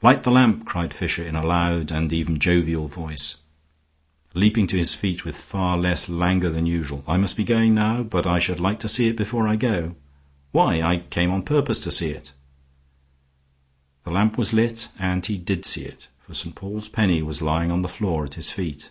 [0.00, 3.36] "Light the lamp!" cried Fisher in a loud and even jovial voice,
[4.32, 7.04] leaping to his feet with far less languor than usual.
[7.06, 9.96] "I must be going now, but I should like to see it before I go.
[10.52, 12.32] Why, I came on purpose to see it."
[14.04, 16.54] The lamp was lit, and he did see it, for St.
[16.54, 18.88] Paul's Penny was lying on the floor at his feet.